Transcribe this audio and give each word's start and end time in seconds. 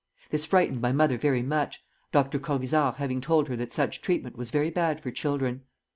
This 0.31 0.47
frightened 0.47 0.81
my 0.81 0.91
mother 0.91 1.15
very 1.15 1.43
much, 1.43 1.85
Dr. 2.11 2.39
Corvisart 2.39 2.95
having 2.95 3.21
told 3.21 3.47
her 3.49 3.55
that 3.57 3.71
such 3.71 4.01
treatment 4.01 4.35
was 4.35 4.49
very 4.49 4.71
bad 4.71 4.99
for 4.99 5.11
children." 5.11 5.61